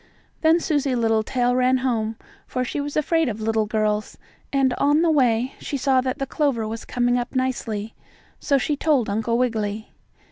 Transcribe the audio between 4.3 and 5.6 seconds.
and on the way